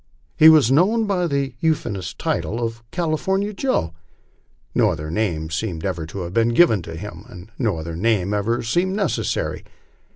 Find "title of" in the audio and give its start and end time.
2.15-2.81